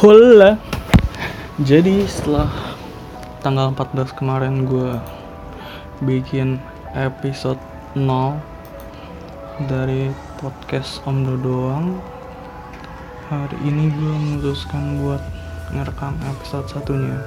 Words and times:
Hola. 0.00 0.56
Jadi 1.60 2.08
setelah 2.08 2.48
tanggal 3.44 3.68
14 3.76 4.16
kemarin 4.16 4.64
gue 4.64 4.96
bikin 6.00 6.56
episode 6.96 7.60
0 7.92 8.40
dari 9.68 10.08
podcast 10.40 11.04
Om 11.04 11.28
Dodoang. 11.28 12.00
Hari 13.28 13.60
ini 13.60 13.92
gue 13.92 14.14
memutuskan 14.16 15.04
buat 15.04 15.20
ngerekam 15.68 16.16
episode 16.32 16.64
satunya. 16.72 17.20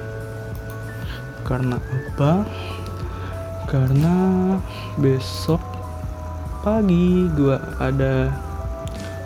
Karena 1.46 1.78
apa? 1.78 2.42
Karena 3.70 4.16
besok 4.98 5.62
pagi 6.66 7.30
gue 7.38 7.54
ada 7.78 8.34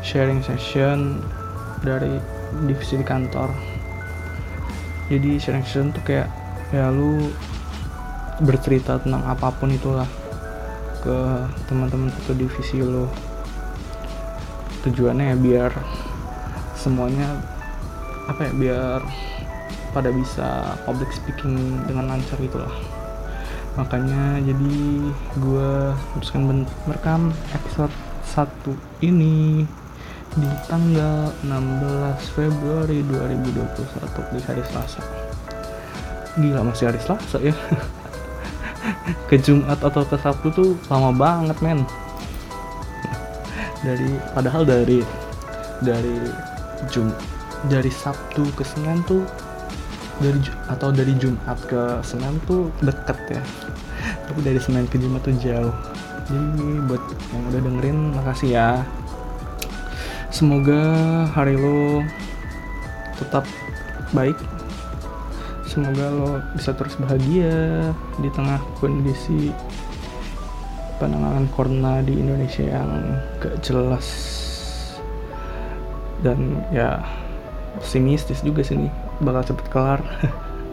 sharing 0.04 0.44
session 0.44 1.24
dari 1.80 2.36
divisi 2.66 2.98
di 2.98 3.06
kantor. 3.06 3.50
Jadi 5.08 5.40
sharing 5.40 5.64
session 5.64 5.88
tuh 5.92 6.04
kayak 6.04 6.28
ya 6.68 6.92
lu 6.92 7.32
bercerita 8.44 9.00
tentang 9.00 9.24
apa 9.24 9.48
pun 9.56 9.72
itulah 9.72 10.06
ke 11.00 11.16
teman-teman 11.70 12.12
satu 12.12 12.36
divisi 12.36 12.82
lo 12.84 13.08
tujuannya 14.84 15.34
ya 15.34 15.36
biar 15.38 15.72
semuanya 16.76 17.40
apa 18.28 18.46
ya 18.46 18.52
biar 18.54 19.00
pada 19.90 20.12
bisa 20.12 20.76
public 20.84 21.10
speaking 21.10 21.82
dengan 21.88 22.12
lancar 22.12 22.36
gitulah. 22.38 22.70
Makanya 23.78 24.42
jadi 24.42 24.76
gue 25.38 25.70
teruskan 26.18 26.66
merekam 26.84 27.32
episode 27.54 27.94
1 28.26 29.06
ini 29.06 29.64
di 30.38 30.50
tanggal 30.70 31.34
16 31.42 32.34
Februari 32.38 33.02
2021 33.02 34.34
di 34.34 34.40
hari 34.46 34.62
Selasa. 34.70 35.02
Gila 36.38 36.62
masih 36.62 36.94
hari 36.94 37.00
Selasa 37.02 37.38
ya. 37.42 37.54
Ke 39.28 39.36
Jumat 39.36 39.82
atau 39.82 40.06
ke 40.06 40.16
Sabtu 40.16 40.48
tuh 40.54 40.70
lama 40.86 41.10
banget 41.10 41.58
men. 41.58 41.82
Dari 43.82 44.14
padahal 44.32 44.62
dari 44.62 45.02
dari 45.82 46.16
Jum 46.90 47.10
dari 47.66 47.90
Sabtu 47.90 48.46
ke 48.54 48.62
Senin 48.62 49.02
tuh 49.04 49.26
dari 50.22 50.38
atau 50.70 50.94
dari 50.94 51.14
Jumat 51.18 51.58
ke 51.66 52.00
Senin 52.06 52.38
tuh 52.46 52.70
deket 52.80 53.18
ya. 53.28 53.42
Tapi 54.30 54.40
dari 54.46 54.62
Senin 54.62 54.86
ke 54.86 54.96
Jumat 54.96 55.26
tuh 55.26 55.34
jauh. 55.42 55.74
Jadi 56.30 56.86
buat 56.86 57.02
yang 57.34 57.42
udah 57.50 57.60
dengerin 57.66 57.98
makasih 58.14 58.50
ya 58.54 58.68
semoga 60.28 60.82
hari 61.32 61.56
lo 61.56 62.04
tetap 63.16 63.44
baik. 64.12 64.36
Semoga 65.68 66.08
lo 66.08 66.30
bisa 66.56 66.72
terus 66.72 66.96
bahagia 66.96 67.92
di 68.20 68.28
tengah 68.32 68.60
kondisi 68.80 69.52
penanganan 70.96 71.46
corona 71.52 72.00
di 72.00 72.16
Indonesia 72.16 72.64
yang 72.64 73.20
gak 73.40 73.60
jelas. 73.60 74.06
Dan 76.24 76.60
ya 76.74 76.98
optimistis 77.78 78.42
juga 78.42 78.64
sini 78.64 78.88
bakal 79.20 79.54
cepet 79.54 79.66
kelar. 79.70 80.00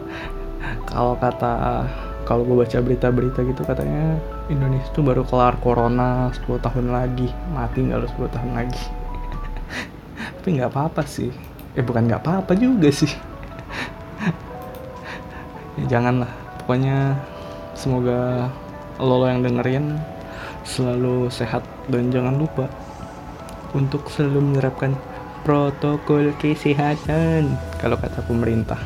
Kalau 0.90 1.14
kata 1.20 1.84
kalau 2.26 2.42
gue 2.42 2.66
baca 2.66 2.82
berita-berita 2.82 3.38
gitu 3.46 3.62
katanya 3.62 4.18
Indonesia 4.50 4.90
tuh 4.90 5.06
baru 5.06 5.22
kelar 5.22 5.54
corona 5.62 6.34
10 6.34 6.58
tahun 6.58 6.90
lagi. 6.90 7.30
Mati 7.54 7.86
nggak 7.86 8.02
lo 8.02 8.08
10 8.10 8.34
tahun 8.34 8.50
lagi 8.58 9.05
tapi 10.46 10.62
nggak 10.62 10.78
apa-apa 10.78 11.02
sih. 11.02 11.34
Eh 11.74 11.82
bukan 11.82 12.06
nggak 12.06 12.22
apa-apa 12.22 12.54
juga 12.54 12.86
sih. 12.86 13.10
Ya 15.74 15.98
janganlah. 15.98 16.30
Pokoknya 16.62 17.18
semoga 17.74 18.46
lo, 19.02 19.18
lo 19.18 19.26
yang 19.26 19.42
dengerin 19.42 19.98
selalu 20.62 21.34
sehat 21.34 21.66
dan 21.90 22.14
jangan 22.14 22.38
lupa 22.38 22.70
untuk 23.74 24.06
selalu 24.06 24.54
menerapkan 24.54 24.94
protokol 25.42 26.30
kesehatan 26.38 27.58
kalau 27.82 27.98
kata 27.98 28.22
pemerintah. 28.30 28.78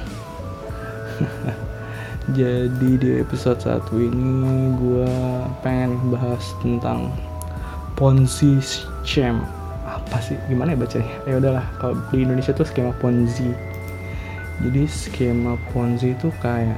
Jadi 2.41 2.91
di 2.97 3.20
episode 3.20 3.60
satu 3.60 4.00
ini 4.00 4.81
gue 4.81 5.12
pengen 5.60 6.09
bahas 6.09 6.56
tentang 6.65 7.12
Ponzi 8.00 8.65
Scam 8.65 9.59
apa 10.10 10.19
sih? 10.26 10.34
Gimana 10.50 10.75
ya 10.75 10.78
bacanya? 10.82 11.15
Ya 11.22 11.34
udahlah 11.38 11.66
kalau 11.78 11.94
di 12.10 12.26
Indonesia 12.26 12.50
tuh 12.50 12.66
skema 12.66 12.91
Ponzi. 12.98 13.54
Jadi 14.59 14.82
skema 14.91 15.54
Ponzi 15.71 16.19
itu 16.19 16.34
kayak 16.43 16.75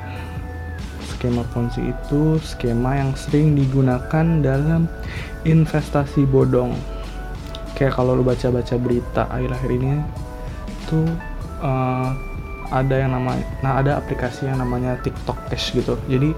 skema 1.08 1.40
Ponzi 1.56 1.80
itu 1.80 2.36
skema 2.44 3.00
yang 3.00 3.16
sering 3.16 3.56
digunakan 3.56 4.44
dalam 4.44 4.84
investasi 5.48 6.28
bodong. 6.28 6.76
Kayak 7.72 7.96
kalau 7.96 8.20
lu 8.20 8.22
baca-baca 8.22 8.76
berita 8.76 9.24
akhir-akhir 9.32 9.70
ini 9.80 10.04
tuh 10.92 11.08
uh, 11.64 12.12
ada 12.68 12.94
yang 13.00 13.16
namanya 13.16 13.48
nah 13.64 13.80
ada 13.80 13.96
aplikasi 13.96 14.44
yang 14.44 14.60
namanya 14.60 15.00
TikTok 15.00 15.40
Cash 15.48 15.72
gitu. 15.72 15.96
Jadi 16.04 16.36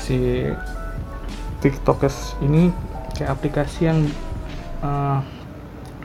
si 0.00 0.48
TikTok 1.60 2.08
Cash 2.08 2.40
ini 2.40 2.72
kayak 3.20 3.36
aplikasi 3.36 3.92
yang 3.92 4.00
uh, 4.80 5.20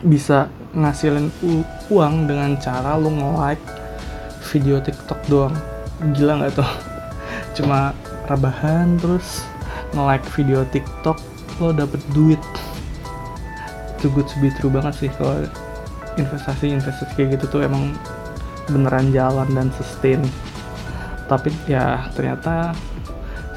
bisa 0.05 0.51
ngasilin 0.77 1.33
uang 1.89 2.29
dengan 2.29 2.53
cara 2.61 2.93
lu 2.99 3.09
nge-like 3.09 3.65
video 4.53 4.77
TikTok 4.77 5.19
doang. 5.31 5.55
Gila 6.13 6.43
nggak 6.43 6.53
tuh? 6.59 6.71
Cuma 7.57 7.95
rebahan 8.29 8.99
terus 9.01 9.47
nge-like 9.95 10.27
video 10.37 10.61
TikTok 10.69 11.17
lo 11.63 11.73
dapet 11.73 12.01
duit. 12.13 12.41
Itu 13.97 14.13
good 14.13 14.29
to 14.29 14.37
be 14.37 14.53
true 14.53 14.69
banget 14.69 15.07
sih 15.07 15.11
kalau 15.17 15.47
investasi 16.17 16.73
investasi 16.73 17.13
kayak 17.17 17.41
gitu 17.41 17.57
tuh 17.57 17.61
emang 17.65 17.97
beneran 18.69 19.09
jalan 19.09 19.49
dan 19.53 19.73
sustain. 19.73 20.21
Tapi 21.25 21.49
ya 21.65 22.05
ternyata 22.13 22.77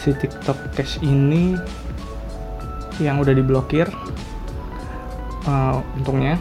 si 0.01 0.17
TikTok 0.17 0.73
Cash 0.73 1.05
ini 1.05 1.61
yang 3.01 3.21
udah 3.21 3.37
diblokir 3.37 3.89
uh, 5.50 5.82
untungnya 5.99 6.38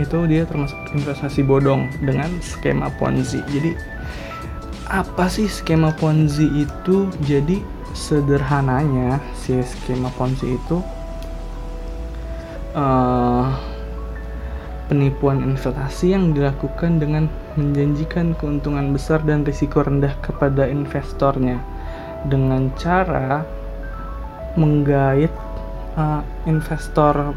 itu 0.00 0.24
dia 0.28 0.48
termasuk 0.48 0.76
investasi 0.92 1.44
bodong 1.44 1.88
dengan 2.00 2.32
skema 2.40 2.88
Ponzi. 2.96 3.40
Jadi 3.48 3.76
apa 4.88 5.28
sih 5.28 5.48
skema 5.48 5.92
Ponzi 5.96 6.64
itu? 6.64 7.12
Jadi 7.24 7.60
sederhananya 7.96 9.20
si 9.36 9.56
skema 9.60 10.12
Ponzi 10.16 10.56
itu 10.56 10.84
uh, 12.76 13.48
penipuan 14.86 15.42
investasi 15.42 16.12
yang 16.12 16.36
dilakukan 16.36 17.00
dengan 17.00 17.26
menjanjikan 17.56 18.36
keuntungan 18.36 18.92
besar 18.92 19.24
dan 19.24 19.42
risiko 19.42 19.80
rendah 19.80 20.12
kepada 20.20 20.68
investornya 20.68 21.58
dengan 22.28 22.68
cara 22.76 23.42
menggait 24.60 25.32
uh, 25.96 26.20
investor 26.44 27.32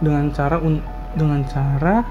dengan 0.00 0.32
cara 0.32 0.56
dengan 1.14 1.40
cara 1.44 2.02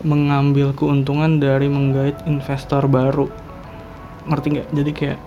mengambil 0.00 0.72
keuntungan 0.72 1.40
dari 1.40 1.68
menggait 1.68 2.16
investor 2.24 2.88
baru. 2.88 3.28
Ngerti 4.28 4.46
nggak? 4.56 4.68
Jadi 4.72 4.90
kayak 4.96 5.20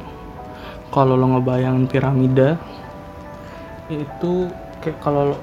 kalau 0.93 1.17
lo 1.17 1.37
ngebayangin 1.37 1.89
piramida 1.89 2.57
itu 3.89 4.49
kayak 4.81 4.97
kalau 5.01 5.37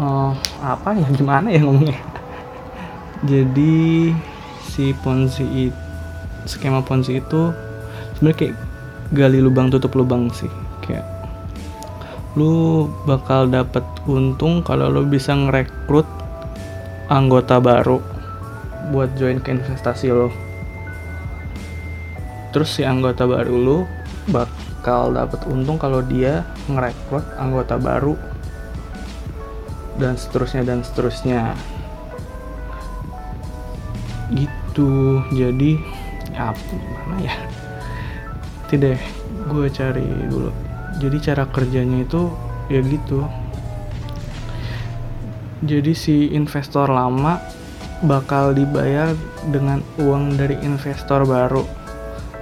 uh, 0.00 0.32
apa 0.64 0.96
ya? 0.96 1.08
Gimana 1.12 1.52
ya 1.52 1.60
ngomongnya? 1.64 2.00
Jadi 3.30 4.12
si 4.64 4.92
ponzi 5.00 5.68
itu 5.68 5.80
skema 6.44 6.84
ponzi 6.84 7.24
itu 7.24 7.52
sebenarnya 8.16 8.36
kayak 8.36 8.54
gali 9.16 9.38
lubang 9.40 9.72
tutup 9.72 9.96
lubang 9.96 10.28
sih. 10.32 10.48
Kayak 10.84 11.13
lu 12.34 12.90
bakal 13.06 13.46
dapat 13.46 13.86
untung 14.10 14.66
kalau 14.66 14.90
lu 14.90 15.06
bisa 15.06 15.30
ngerekrut 15.30 16.06
anggota 17.06 17.62
baru 17.62 18.02
buat 18.90 19.14
join 19.14 19.38
ke 19.38 19.54
investasi 19.54 20.10
lo. 20.10 20.34
Terus 22.50 22.74
si 22.74 22.82
anggota 22.82 23.30
baru 23.30 23.54
lu 23.54 23.78
bakal 24.34 25.14
dapat 25.14 25.46
untung 25.46 25.78
kalau 25.78 26.02
dia 26.02 26.42
ngerekrut 26.66 27.22
anggota 27.38 27.78
baru 27.78 28.18
dan 30.02 30.18
seterusnya 30.18 30.66
dan 30.66 30.82
seterusnya. 30.82 31.54
Gitu. 34.34 35.22
Jadi 35.30 35.78
ya 36.34 36.50
gimana 36.50 37.16
ya? 37.22 37.34
Tidak, 38.66 38.98
gue 39.54 39.66
cari 39.70 40.02
dulu 40.26 40.73
jadi 40.98 41.32
cara 41.32 41.44
kerjanya 41.50 42.04
itu 42.06 42.30
ya 42.70 42.80
gitu 42.80 43.26
jadi 45.64 45.96
si 45.96 46.28
investor 46.36 46.92
lama 46.92 47.40
bakal 48.04 48.52
dibayar 48.52 49.16
dengan 49.48 49.80
uang 49.96 50.36
dari 50.36 50.60
investor 50.60 51.24
baru. 51.24 51.64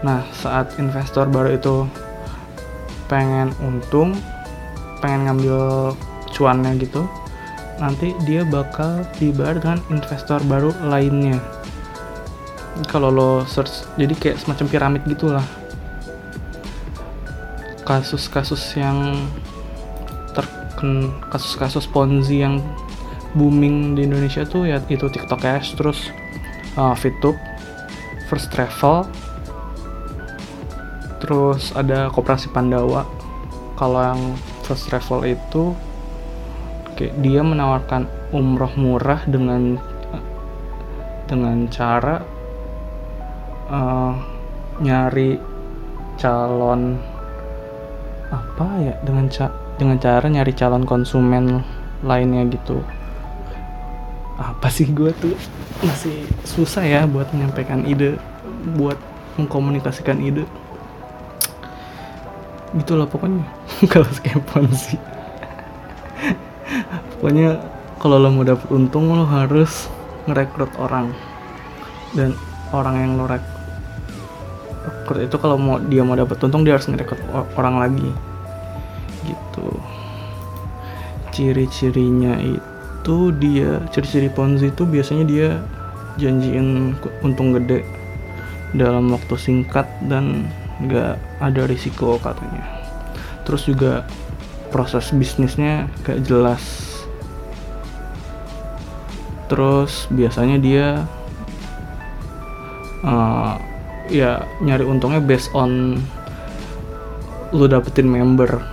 Nah, 0.02 0.26
saat 0.34 0.74
investor 0.82 1.30
baru 1.30 1.54
itu 1.54 1.86
pengen 3.06 3.54
untung, 3.62 4.18
pengen 4.98 5.30
ngambil 5.30 5.94
cuannya 6.34 6.74
gitu, 6.82 7.06
nanti 7.78 8.10
dia 8.26 8.42
bakal 8.42 9.06
dibayar 9.22 9.60
dengan 9.62 9.78
investor 9.94 10.42
baru 10.50 10.74
lainnya. 10.82 11.38
Kalau 12.90 13.12
lo 13.14 13.30
search, 13.46 13.86
jadi 14.00 14.16
kayak 14.18 14.40
semacam 14.42 14.66
piramid 14.66 15.02
gitulah. 15.06 15.44
Kasus-kasus 17.82 18.62
yang 18.78 19.26
terken, 20.32 21.10
kasus-kasus 21.28 21.84
ponzi 21.90 22.46
yang 22.46 22.62
booming 23.32 23.96
di 23.96 24.04
Indonesia 24.04 24.44
tuh 24.44 24.68
ya 24.68 24.78
itu 24.92 25.08
TikTok 25.08 25.40
Cash 25.40 25.74
terus 25.74 26.12
uh, 26.76 26.92
Fitup 26.92 27.36
First 28.28 28.52
Travel 28.52 29.08
terus 31.22 31.70
ada 31.78 32.10
Koperasi 32.10 32.50
Pandawa. 32.50 33.06
Kalau 33.78 34.00
yang 34.02 34.20
First 34.66 34.90
Travel 34.90 35.26
itu 35.26 35.74
kayak 36.98 37.14
dia 37.22 37.40
menawarkan 37.40 38.06
umroh 38.34 38.70
murah 38.78 39.22
dengan 39.26 39.78
dengan 41.30 41.64
cara 41.72 42.20
uh, 43.72 44.12
nyari 44.82 45.40
calon 46.20 47.00
apa 48.32 48.66
ya 48.80 48.94
dengan 49.04 49.28
ca 49.28 49.52
dengan 49.76 50.00
cara 50.00 50.24
nyari 50.24 50.56
calon 50.56 50.88
konsumen 50.88 51.60
lainnya 52.00 52.48
gitu. 52.48 52.80
Apa 54.40 54.72
sih 54.72 54.88
gue 54.88 55.12
tuh? 55.20 55.36
Masih 55.84 56.24
susah 56.48 56.82
ya 56.82 57.04
buat 57.04 57.28
menyampaikan 57.30 57.84
ide 57.84 58.16
buat 58.74 58.96
mengkomunikasikan 59.36 60.18
ide. 60.24 60.48
Gitulah 62.72 63.04
pokoknya. 63.04 63.44
Kalau 63.92 64.08
skepon 64.08 64.72
sih. 64.72 64.96
Pokoknya 67.20 67.60
kalau 68.00 68.18
lo 68.18 68.34
mau 68.34 68.42
dapet 68.42 68.66
untung 68.74 69.14
lo 69.14 69.22
harus 69.22 69.86
ngerekrut 70.26 70.74
orang. 70.80 71.12
Dan 72.16 72.34
orang 72.72 72.96
yang 72.98 73.12
lo 73.14 73.30
rekrut 73.30 73.51
itu 75.20 75.36
kalau 75.38 75.56
mau 75.58 75.76
dia 75.82 76.02
mau 76.06 76.14
dapet 76.14 76.38
untung 76.42 76.62
dia 76.62 76.78
harus 76.78 76.86
ngerekrut 76.88 77.20
orang 77.58 77.76
lagi. 77.82 78.10
Gitu. 79.26 79.68
Ciri-cirinya 81.32 82.38
itu 82.38 83.16
dia 83.40 83.82
ciri-ciri 83.90 84.28
Ponzi 84.30 84.70
itu 84.70 84.84
biasanya 84.86 85.24
dia 85.26 85.48
janjiin 86.20 86.94
untung 87.24 87.56
gede 87.56 87.82
dalam 88.76 89.12
waktu 89.12 89.34
singkat 89.36 89.88
dan 90.06 90.48
nggak 90.82 91.16
ada 91.40 91.62
risiko 91.66 92.16
katanya. 92.20 92.62
Terus 93.42 93.66
juga 93.66 94.06
proses 94.72 95.12
bisnisnya 95.12 95.90
gak 96.06 96.24
jelas. 96.24 96.62
Terus 99.52 100.08
biasanya 100.08 100.56
dia 100.56 100.86
uh, 103.04 103.60
ya 104.10 104.46
nyari 104.58 104.82
untungnya 104.82 105.22
based 105.22 105.52
on 105.54 106.00
lu 107.52 107.68
dapetin 107.68 108.08
member 108.08 108.64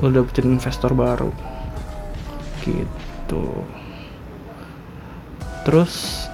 lu 0.00 0.08
dapetin 0.08 0.56
investor 0.56 0.94
baru. 0.94 1.28
Gitu. 2.62 3.44
Terus 5.62 6.26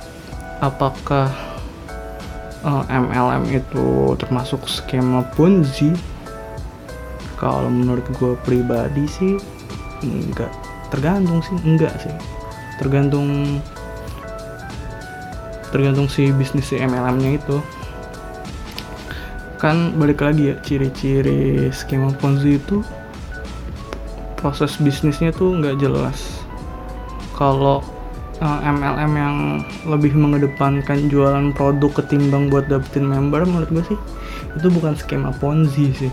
apakah 0.62 1.32
uh, 2.64 2.84
eh, 2.86 2.98
MLM 2.98 3.44
itu 3.50 4.16
termasuk 4.16 4.66
skema 4.66 5.24
Ponzi 5.34 5.92
kalau 7.38 7.70
menurut 7.70 8.04
gue 8.18 8.34
pribadi 8.42 9.04
sih 9.06 9.34
enggak. 10.02 10.50
Tergantung 10.90 11.44
sih 11.44 11.56
enggak 11.62 11.94
sih. 12.02 12.14
Tergantung 12.78 13.60
tergantung 15.68 16.08
si 16.08 16.32
bisnis 16.32 16.72
si 16.72 16.80
MLM 16.80 17.20
nya 17.20 17.36
itu 17.36 17.60
kan 19.58 19.98
balik 19.98 20.22
lagi 20.22 20.54
ya 20.54 20.56
ciri-ciri 20.62 21.66
skema 21.74 22.14
Ponzi 22.14 22.62
itu 22.62 22.86
proses 24.38 24.78
bisnisnya 24.78 25.34
tuh 25.34 25.58
nggak 25.58 25.82
jelas. 25.82 26.46
Kalau 27.34 27.82
uh, 28.38 28.58
eh, 28.62 28.70
MLM 28.70 29.12
yang 29.18 29.36
lebih 29.90 30.14
mengedepankan 30.14 31.10
jualan 31.10 31.50
produk 31.58 31.90
ketimbang 31.98 32.46
buat 32.50 32.70
dapetin 32.70 33.10
member 33.10 33.42
menurut 33.42 33.70
gue 33.70 33.84
sih 33.94 33.98
itu 34.54 34.70
bukan 34.70 34.94
skema 34.94 35.34
ponzi 35.42 35.90
sih. 35.90 36.12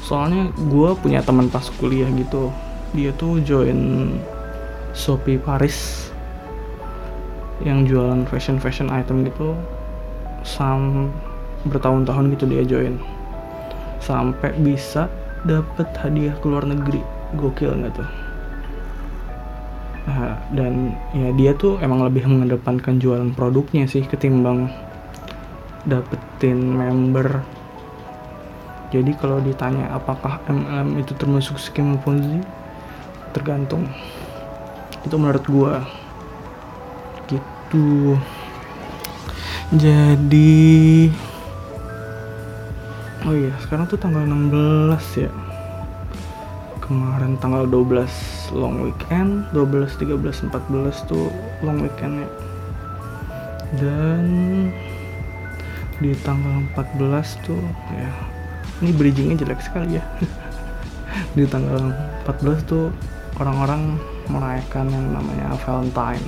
Soalnya 0.00 0.48
gue 0.56 0.90
punya 0.98 1.20
teman 1.20 1.52
pas 1.52 1.68
kuliah 1.76 2.08
gitu 2.16 2.48
dia 2.92 3.12
tuh 3.16 3.40
join 3.40 4.12
Shopee 4.92 5.40
Paris 5.40 6.08
yang 7.64 7.88
jualan 7.88 8.28
fashion 8.28 8.60
fashion 8.60 8.92
item 8.92 9.24
gitu 9.24 9.56
sam 10.42 11.08
bertahun-tahun 11.66 12.34
gitu 12.38 12.44
dia 12.50 12.62
join. 12.66 12.98
Sampai 14.02 14.54
bisa 14.58 15.06
dapet 15.46 15.86
hadiah 16.02 16.34
ke 16.38 16.46
luar 16.46 16.66
negeri. 16.66 17.02
Gokil 17.38 17.72
nggak 17.80 17.94
tuh? 17.96 18.10
Nah, 20.02 20.34
dan 20.50 20.98
ya 21.14 21.30
dia 21.38 21.54
tuh 21.54 21.78
emang 21.78 22.02
lebih 22.02 22.26
mengedepankan 22.26 22.98
jualan 22.98 23.30
produknya 23.38 23.86
sih 23.86 24.02
ketimbang 24.02 24.66
dapetin 25.86 26.58
member. 26.58 27.42
Jadi 28.92 29.14
kalau 29.16 29.40
ditanya 29.40 29.88
apakah 29.94 30.42
MLM 30.50 31.00
itu 31.00 31.16
termasuk 31.16 31.56
skema 31.56 31.96
Ponzi 32.02 32.42
tergantung. 33.32 33.88
Itu 35.06 35.16
menurut 35.16 35.44
gua. 35.48 35.80
Gitu. 37.30 38.18
Jadi 39.72 41.08
oh 43.22 43.34
iya 43.34 43.54
sekarang 43.62 43.86
tuh 43.86 43.98
tanggal 43.98 44.26
16 44.26 45.22
ya. 45.22 45.30
Kemarin 46.82 47.38
tanggal 47.38 47.70
12 47.70 48.10
long 48.58 48.82
weekend 48.82 49.46
12 49.54 49.94
13 49.96 50.50
14 50.50 51.08
tuh 51.10 51.30
long 51.62 51.78
weekend 51.78 52.26
ya. 52.26 52.28
Dan 53.78 54.26
di 56.02 56.10
tanggal 56.26 56.66
14 56.74 57.46
tuh 57.46 57.62
ya 57.94 58.10
ini 58.82 58.90
bridgingnya 58.90 59.38
jelek 59.38 59.62
sekali 59.62 60.02
ya. 60.02 60.04
Di 61.38 61.46
tanggal 61.46 61.94
14 62.26 62.66
tuh 62.66 62.90
orang-orang 63.38 63.96
merayakan 64.26 64.90
yang 64.90 65.06
namanya 65.14 65.54
Valentine. 65.62 66.26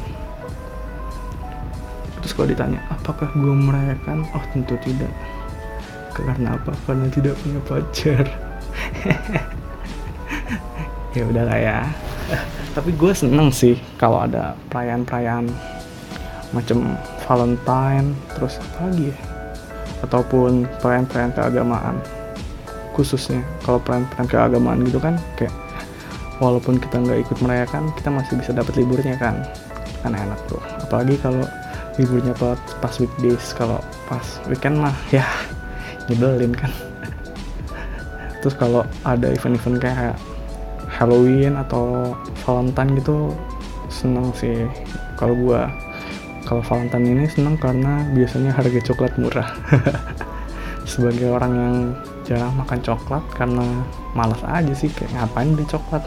Terus 2.23 2.33
kalau 2.33 2.49
ditanya 2.49 2.81
apakah 2.89 3.29
gue 3.35 3.53
merayakan? 3.53 4.25
Oh 4.33 4.45
tentu 4.55 4.79
tidak 4.81 5.11
karena 6.15 6.55
apa 6.55 6.71
karena 6.87 7.07
tidak 7.11 7.35
punya 7.43 7.61
pacar. 7.67 8.25
Ya 11.15 11.23
udah 11.31 11.45
lah 11.47 11.59
ya. 11.59 11.79
Tapi 12.75 12.91
gue 12.99 13.13
seneng 13.15 13.55
sih 13.55 13.79
kalau 14.03 14.27
ada 14.27 14.59
perayaan-perayaan 14.71 15.47
macam 16.51 16.99
Valentine 17.23 18.19
terus 18.35 18.59
apa 18.59 18.91
lagi 18.91 19.15
ya? 19.15 19.19
Ataupun 20.03 20.67
perayaan-perayaan 20.83 21.33
keagamaan 21.39 21.97
khususnya 22.95 23.43
kalau 23.63 23.79
perayaan-perayaan 23.83 24.31
keagamaan 24.31 24.79
gitu 24.87 24.99
kan 25.03 25.19
kayak 25.39 25.55
walaupun 26.43 26.83
kita 26.83 26.99
nggak 26.99 27.27
ikut 27.27 27.39
merayakan 27.43 27.91
kita 27.95 28.11
masih 28.11 28.35
bisa 28.39 28.51
dapat 28.51 28.75
liburnya 28.75 29.15
kan. 29.15 29.47
Kan 30.03 30.19
enak 30.19 30.39
tuh. 30.51 30.59
Apalagi 30.83 31.15
kalau 31.23 31.47
liburnya 31.95 32.35
pas, 32.35 32.59
pas 32.83 32.95
weekdays 32.99 33.55
kalau 33.55 33.79
pas 34.11 34.27
weekend 34.51 34.83
mah 34.83 34.95
ya 35.15 35.23
nyebelin 36.11 36.53
kan. 36.53 36.73
Terus 38.45 38.55
kalau 38.61 38.85
ada 39.09 39.33
event-event 39.33 39.81
kayak 39.81 40.17
Halloween 40.93 41.57
atau 41.57 42.13
Valentine 42.45 43.01
gitu 43.01 43.33
seneng 43.89 44.31
sih. 44.37 44.69
Kalau 45.17 45.33
gua 45.33 45.73
kalau 46.45 46.61
Valentine 46.61 47.17
ini 47.17 47.25
seneng 47.25 47.57
karena 47.57 48.05
biasanya 48.13 48.53
harga 48.53 48.81
coklat 48.93 49.17
murah. 49.17 49.49
Sebagai 50.91 51.33
orang 51.33 51.53
yang 51.57 51.77
jarang 52.29 52.53
makan 52.61 52.81
coklat 52.85 53.25
karena 53.33 53.65
malas 54.13 54.41
aja 54.45 54.73
sih 54.77 54.93
kayak 54.93 55.17
ngapain 55.17 55.57
beli 55.57 55.65
coklat. 55.65 56.05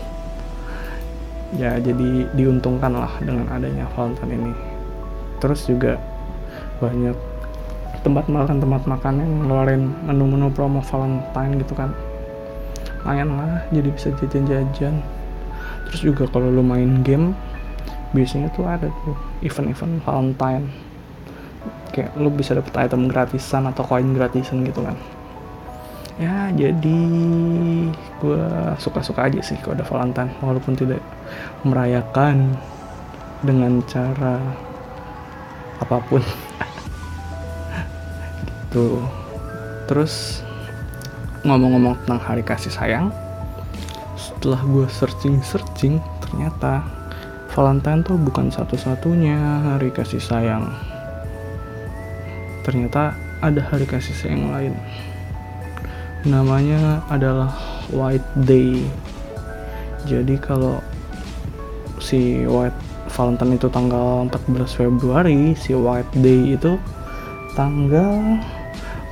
Ya 1.57 1.81
jadi 1.81 2.29
diuntungkan 2.37 2.93
lah 2.93 3.17
dengan 3.17 3.49
adanya 3.49 3.89
Valentine 3.97 4.33
ini. 4.37 4.53
Terus 5.41 5.65
juga 5.65 5.97
banyak 6.77 7.17
tempat 8.07 8.31
makan 8.31 8.63
tempat 8.63 8.87
makan 8.87 9.13
yang 9.19 9.31
ngeluarin 9.43 9.83
menu-menu 10.07 10.47
promo 10.55 10.79
Valentine 10.79 11.59
gitu 11.59 11.75
kan. 11.75 11.91
Lumayan 13.03 13.35
lah 13.35 13.67
jadi 13.75 13.91
bisa 13.91 14.15
jajan-jajan. 14.15 15.03
Terus 15.91 16.01
juga 16.03 16.23
kalau 16.31 16.47
lo 16.47 16.63
main 16.63 17.03
game 17.03 17.35
biasanya 18.15 18.47
tuh 18.55 18.63
ada 18.63 18.87
tuh 19.03 19.15
event-event 19.43 19.99
Valentine. 20.07 20.71
Kayak 21.91 22.15
lu 22.15 22.31
bisa 22.31 22.55
dapet 22.55 22.71
item 22.79 23.11
gratisan 23.11 23.67
atau 23.67 23.83
koin 23.83 24.15
gratisan 24.15 24.63
gitu 24.63 24.87
kan. 24.87 24.95
Ya 26.15 26.47
jadi 26.55 26.99
gue 28.23 28.43
suka-suka 28.79 29.27
aja 29.27 29.43
sih 29.43 29.59
kalau 29.59 29.75
ada 29.75 29.83
Valentine 29.83 30.31
walaupun 30.39 30.79
tidak 30.79 31.03
merayakan 31.67 32.55
dengan 33.43 33.83
cara 33.85 34.39
apa 35.77 36.01
pun 36.09 36.23
gitu. 38.77 39.01
Terus 39.89 40.45
ngomong-ngomong 41.41 41.97
tentang 42.05 42.21
hari 42.21 42.43
kasih 42.45 42.69
sayang 42.69 43.09
setelah 44.17 44.61
gue 44.61 44.85
searching-searching 44.85 45.97
ternyata 46.21 46.85
Valentine 47.57 48.05
tuh 48.05 48.21
bukan 48.21 48.53
satu-satunya 48.53 49.65
hari 49.65 49.89
kasih 49.89 50.21
sayang. 50.21 50.69
Ternyata 52.61 53.17
ada 53.41 53.61
hari 53.65 53.89
kasih 53.89 54.13
sayang 54.13 54.53
lain. 54.53 54.77
Namanya 56.27 57.01
adalah 57.09 57.57
White 57.89 58.29
Day. 58.45 58.85
Jadi 60.05 60.37
kalau 60.37 60.77
si 61.97 62.45
White 62.45 62.77
Valentine 63.09 63.57
itu 63.57 63.71
tanggal 63.73 64.29
14 64.29 64.77
Februari 64.77 65.57
si 65.57 65.73
White 65.73 66.13
Day 66.21 66.53
itu 66.53 66.77
tanggal 67.57 68.37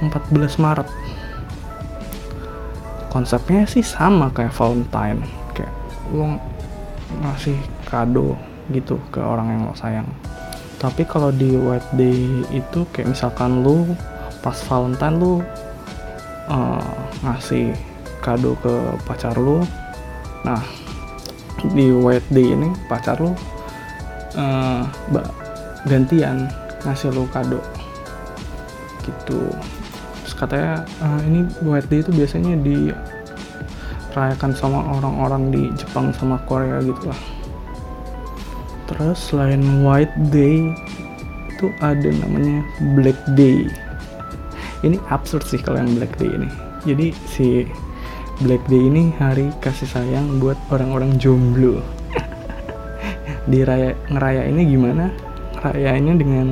14 0.03 0.59
Maret. 0.59 0.87
Konsepnya 3.11 3.63
sih 3.63 3.83
sama 3.83 4.27
kayak 4.35 4.51
Valentine 4.51 5.23
kayak 5.55 5.71
lo 6.11 6.35
ngasih 7.23 7.55
kado 7.87 8.35
gitu 8.75 8.99
ke 9.13 9.23
orang 9.23 9.55
yang 9.55 9.61
lo 9.71 9.75
sayang. 9.77 10.07
Tapi 10.75 11.07
kalau 11.07 11.31
di 11.31 11.55
White 11.55 11.95
Day 11.95 12.43
itu 12.51 12.83
kayak 12.91 13.15
misalkan 13.15 13.63
lu 13.63 13.95
pas 14.43 14.59
Valentine 14.67 15.15
lu 15.15 15.39
uh, 16.49 16.91
ngasih 17.23 17.73
kado 18.25 18.57
ke 18.61 18.73
pacar 19.05 19.37
lu. 19.37 19.61
Nah 20.41 20.61
di 21.73 21.89
white 21.93 22.27
day 22.29 22.53
ini 22.53 22.69
pacar 22.85 23.17
lu 23.17 23.33
uh, 24.37 24.83
gantian 25.85 26.49
ngasih 26.85 27.13
lu 27.13 27.29
kado. 27.29 27.61
Gitu 29.05 29.53
katanya 30.35 30.83
uh, 31.01 31.19
ini 31.23 31.47
white 31.63 31.87
day 31.87 31.99
itu 32.03 32.11
biasanya 32.11 32.53
dirayakan 32.59 34.51
sama 34.55 34.83
orang-orang 34.99 35.51
di 35.51 35.63
Jepang 35.79 36.11
sama 36.15 36.39
Korea 36.43 36.79
gitu 36.83 37.09
lah. 37.09 37.21
Terus 38.85 39.17
selain 39.17 39.81
white 39.81 40.13
day 40.29 40.69
itu 41.55 41.71
ada 41.79 42.09
namanya 42.11 42.61
black 42.99 43.17
day. 43.33 43.65
Ini 44.85 45.01
absurd 45.09 45.47
sih 45.49 45.57
kalau 45.57 45.81
yang 45.81 45.97
Black 45.97 46.13
Day 46.21 46.29
ini. 46.29 46.45
Jadi 46.85 47.07
si 47.25 47.65
Black 48.45 48.61
Day 48.69 48.85
ini 48.85 49.09
hari 49.17 49.49
kasih 49.57 49.89
sayang 49.89 50.37
buat 50.37 50.59
orang-orang 50.69 51.17
jomblo. 51.17 51.81
Di 53.49 53.65
raya 53.65 53.97
ngeraya 54.13 54.45
ini 54.45 54.61
gimana? 54.69 55.09
Ngerayainnya 55.57 56.15
dengan 56.21 56.47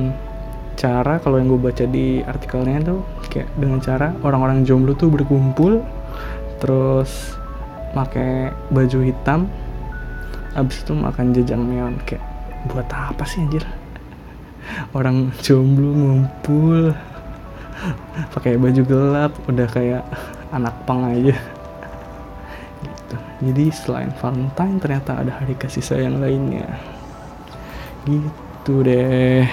cara 0.74 1.22
kalau 1.22 1.38
yang 1.38 1.54
gue 1.54 1.60
baca 1.70 1.86
di 1.86 2.18
artikelnya 2.26 2.82
tuh 2.82 3.00
kayak 3.34 3.50
dengan 3.58 3.82
cara 3.82 4.14
orang-orang 4.22 4.62
jomblo 4.62 4.94
tuh 4.94 5.10
berkumpul 5.10 5.82
terus 6.62 7.34
pakai 7.90 8.54
baju 8.70 8.98
hitam 9.02 9.50
abis 10.54 10.86
itu 10.86 10.94
makan 10.94 11.34
jajangmyeon 11.34 11.98
kayak 12.06 12.22
buat 12.70 12.86
apa 12.88 13.26
sih 13.26 13.42
anjir? 13.42 13.66
Orang 14.96 15.34
jomblo 15.42 15.90
ngumpul 15.92 16.94
pakai 18.34 18.56
baju 18.56 18.82
gelap 18.86 19.32
udah 19.50 19.68
kayak 19.68 20.04
anak 20.54 20.74
pang 20.86 21.02
aja. 21.04 21.34
Gitu. 22.84 23.16
Jadi 23.50 23.64
selain 23.74 24.12
Valentine 24.22 24.78
ternyata 24.78 25.20
ada 25.20 25.32
hari 25.42 25.58
kasih 25.58 25.82
sayang 25.82 26.22
lainnya. 26.22 26.70
Gitu 28.06 28.74
deh. 28.86 29.44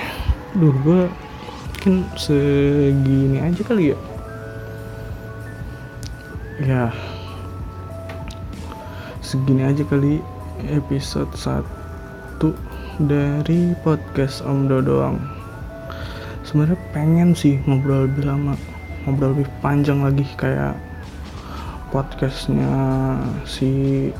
Duh 0.56 0.76
gue 0.86 1.02
mungkin 1.82 2.06
segini 2.14 3.42
aja 3.42 3.66
kali 3.66 3.90
ya. 3.90 3.98
Ya. 6.62 6.84
Segini 9.26 9.66
aja 9.66 9.82
kali 9.90 10.22
episode 10.70 11.34
1 11.34 12.38
dari 13.10 13.74
podcast 13.82 14.46
Om 14.46 14.70
Dodoang 14.70 15.18
sebenarnya 16.46 16.78
pengen 16.94 17.34
sih 17.34 17.58
ngobrol 17.66 18.06
lebih 18.06 18.30
lama 18.30 18.54
ngobrol 19.10 19.34
lebih 19.34 19.50
panjang 19.66 20.06
lagi 20.06 20.22
kayak 20.38 20.78
podcastnya 21.90 22.78
si 23.50 24.14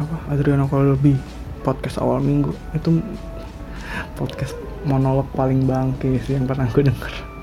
apa 0.00 0.32
Adriano 0.32 0.64
lebih 0.72 1.20
podcast 1.68 2.00
awal 2.00 2.24
minggu. 2.24 2.56
Itu 2.72 3.04
podcast 4.16 4.63
monolog 4.84 5.28
paling 5.32 5.64
bangke 5.64 6.20
sih 6.24 6.36
yang 6.36 6.48
pernah 6.48 6.68
gue 6.70 6.84
denger 6.88 7.34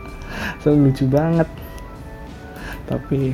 so 0.62 0.74
lucu 0.74 1.06
banget. 1.10 1.50
Tapi 2.86 3.34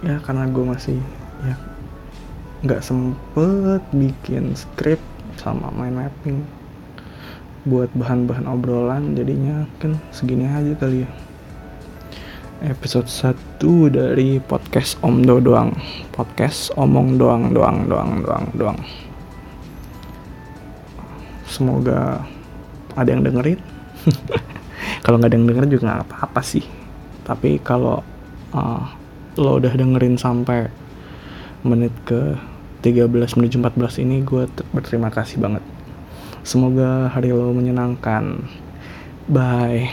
ya 0.00 0.16
karena 0.24 0.48
gue 0.48 0.64
masih 0.64 0.98
ya 1.44 1.54
nggak 2.64 2.84
sempet 2.84 3.82
bikin 3.92 4.52
script 4.56 5.04
sama 5.40 5.72
main 5.72 5.96
mapping 5.96 6.44
buat 7.68 7.92
bahan-bahan 7.92 8.48
obrolan 8.48 9.12
jadinya 9.12 9.68
kan 9.80 9.96
segini 10.12 10.48
aja 10.48 10.72
kali 10.80 11.04
ya. 11.04 11.10
Episode 12.60 13.08
1 13.08 13.96
dari 13.96 14.36
podcast 14.36 15.00
Om 15.00 15.24
Do 15.24 15.40
doang 15.40 15.72
podcast 16.12 16.68
omong 16.76 17.16
doang 17.16 17.56
doang 17.56 17.88
doang 17.88 18.20
doang 18.20 18.46
doang. 18.52 18.80
Semoga 21.48 22.20
ada 22.96 23.10
yang 23.10 23.22
dengerin 23.22 23.60
kalau 25.04 25.16
nggak 25.20 25.30
ada 25.30 25.36
yang 25.36 25.46
dengerin 25.46 25.70
juga 25.70 25.82
nggak 25.90 26.00
apa-apa 26.08 26.40
sih 26.42 26.64
tapi 27.26 27.60
kalau 27.62 28.02
uh, 28.56 28.84
lo 29.38 29.60
udah 29.60 29.72
dengerin 29.72 30.18
sampai 30.18 30.66
menit 31.62 31.92
ke 32.08 32.34
13 32.80 33.06
menuju 33.12 33.56
14 33.60 34.02
ini 34.02 34.24
gue 34.24 34.48
berterima 34.72 35.12
kasih 35.12 35.36
banget 35.36 35.60
Semoga 36.40 37.12
hari 37.12 37.36
lo 37.36 37.52
menyenangkan. 37.52 38.48
Bye. 39.28 39.92